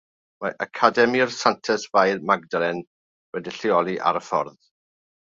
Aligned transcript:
Mae 0.45 0.53
Academi'r 0.65 1.35
Santes 1.41 1.87
Fair 1.93 2.25
Magdalen 2.33 2.83
wedi'i 3.39 3.57
lleoli 3.63 3.99
ar 4.11 4.23
y 4.25 4.29
ffordd. 4.31 4.63